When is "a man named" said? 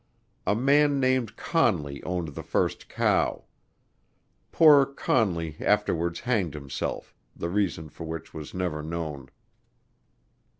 0.47-1.35